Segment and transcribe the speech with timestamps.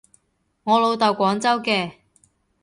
[0.63, 1.91] 我老豆廣州嘅